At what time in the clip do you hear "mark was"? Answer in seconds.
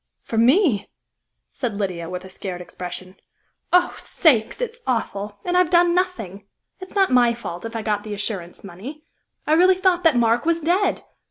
10.17-10.59